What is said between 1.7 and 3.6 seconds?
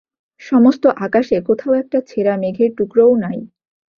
একটা ছেঁড়া মেঘের টুকরোও নাই।